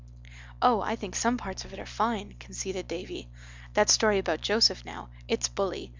[0.63, 3.29] "Oh, I think some parts of it are fine," conceded Davy.
[3.75, 5.89] "That story about Joseph now—it's bully.